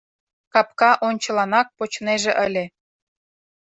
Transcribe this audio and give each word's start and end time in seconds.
Капка 0.53 0.91
ончыланак 1.07 1.67
почнеже 1.77 2.31
ыле. 2.45 2.65